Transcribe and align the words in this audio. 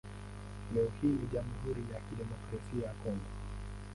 Leo 0.73 0.91
hii 1.01 1.07
ni 1.07 1.27
Jamhuri 1.33 1.85
ya 1.93 1.99
Kidemokrasia 1.99 2.87
ya 2.87 2.93
Kongo. 2.93 3.25